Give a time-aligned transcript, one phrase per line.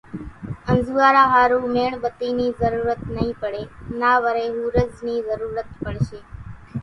[0.75, 3.63] انزوئارا ۿارو ميڻ ٻتي نِي ضرورت نئِي پڙي
[3.99, 6.19] نا وري ۿورز نِي ضرورت پڙشي۔